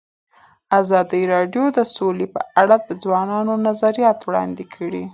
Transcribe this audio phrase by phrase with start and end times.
[0.79, 5.03] ازادي راډیو د سوله په اړه د ځوانانو نظریات وړاندې کړي.